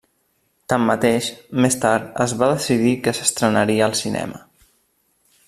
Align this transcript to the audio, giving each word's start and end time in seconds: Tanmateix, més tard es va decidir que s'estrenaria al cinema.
Tanmateix, 0.71 1.27
més 1.65 1.77
tard 1.83 2.09
es 2.25 2.33
va 2.41 2.49
decidir 2.53 2.95
que 3.09 3.15
s'estrenaria 3.19 3.87
al 3.91 3.95
cinema. 4.01 4.43